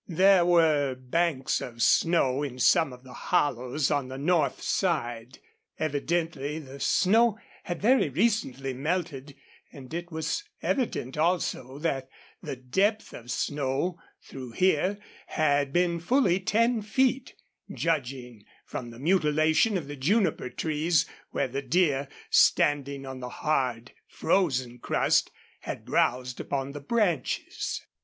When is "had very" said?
7.65-8.09